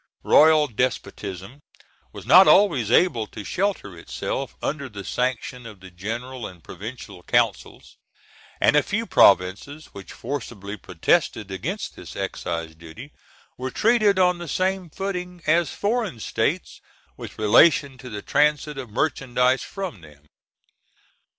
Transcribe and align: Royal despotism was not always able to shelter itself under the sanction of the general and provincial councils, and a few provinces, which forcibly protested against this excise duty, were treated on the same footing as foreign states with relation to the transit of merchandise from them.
Royal 0.23 0.65
despotism 0.65 1.59
was 2.11 2.25
not 2.25 2.47
always 2.47 2.89
able 2.89 3.27
to 3.27 3.43
shelter 3.43 3.95
itself 3.95 4.55
under 4.59 4.89
the 4.89 5.03
sanction 5.03 5.67
of 5.67 5.79
the 5.79 5.91
general 5.91 6.47
and 6.47 6.63
provincial 6.63 7.21
councils, 7.21 7.97
and 8.59 8.75
a 8.75 8.81
few 8.81 9.05
provinces, 9.05 9.89
which 9.93 10.11
forcibly 10.11 10.75
protested 10.75 11.51
against 11.51 11.95
this 11.95 12.15
excise 12.15 12.73
duty, 12.73 13.13
were 13.59 13.69
treated 13.69 14.17
on 14.17 14.39
the 14.39 14.47
same 14.47 14.89
footing 14.89 15.39
as 15.45 15.69
foreign 15.69 16.19
states 16.19 16.81
with 17.15 17.37
relation 17.37 17.95
to 17.99 18.09
the 18.09 18.23
transit 18.23 18.79
of 18.79 18.89
merchandise 18.89 19.61
from 19.61 20.01
them. 20.01 20.25